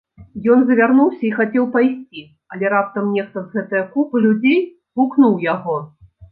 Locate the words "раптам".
2.75-3.13